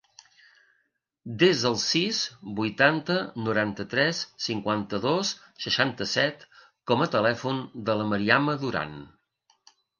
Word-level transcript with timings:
Desa 1.43 1.67
el 1.69 1.75
sis, 1.83 2.21
vuitanta, 2.61 3.19
noranta-tres, 3.49 4.23
cinquanta-dos, 4.47 5.35
seixanta-set 5.69 6.49
com 6.93 7.07
a 7.09 7.13
telèfon 7.19 7.63
de 7.89 8.01
la 8.03 8.13
Mariama 8.15 8.61
Duran. 8.67 9.01